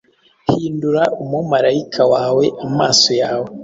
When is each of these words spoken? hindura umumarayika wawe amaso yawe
hindura 0.49 1.03
umumarayika 1.23 2.03
wawe 2.13 2.45
amaso 2.67 3.09
yawe 3.21 3.49